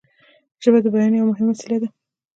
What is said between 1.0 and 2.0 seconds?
یوه مهمه وسیله ده